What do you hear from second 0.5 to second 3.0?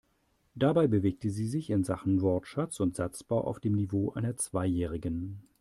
Dabei bewegte sie sich in Sachen Wortschatz und